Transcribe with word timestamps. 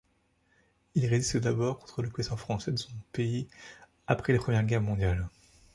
Il 0.95 1.05
résiste 1.05 1.37
d'abord 1.37 1.77
contre 1.77 2.01
l'occupation 2.01 2.35
française 2.35 2.73
de 2.73 2.79
son 2.79 2.91
pays 3.11 3.47
après 4.07 4.33
la 4.33 4.39
Première 4.39 4.63
Guerre 4.65 4.81
mondiale. 4.81 5.27